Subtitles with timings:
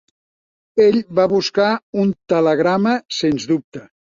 [0.85, 1.67] Ell va buscar
[2.05, 3.89] un telegrama, sens dubte.